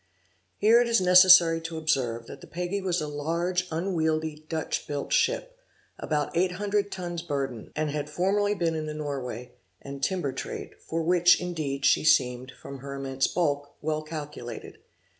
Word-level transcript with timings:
Here 0.57 0.81
it 0.81 0.87
is 0.87 0.99
necessary 0.99 1.61
to 1.61 1.77
observe, 1.77 2.25
that 2.25 2.41
the 2.41 2.47
Peggy 2.47 2.81
was 2.81 3.01
a 3.01 3.07
large 3.07 3.67
unwieldy 3.69 4.47
Dutch 4.49 4.87
built 4.87 5.13
ship, 5.13 5.55
about 5.99 6.35
eight 6.35 6.53
hundred 6.53 6.91
tons 6.91 7.21
burden, 7.21 7.71
and 7.75 7.91
had 7.91 8.09
formerly 8.09 8.55
been 8.55 8.73
in 8.73 8.87
the 8.87 8.95
Norway, 8.95 9.51
and 9.79 10.03
timber 10.03 10.33
trade, 10.33 10.71
for 10.79 11.03
which, 11.03 11.39
indeed, 11.39 11.85
she 11.85 12.03
seemed, 12.03 12.51
from 12.59 12.79
her 12.79 12.95
immense 12.95 13.27
bulk, 13.27 13.75
well 13.79 14.01
calculated. 14.01 14.79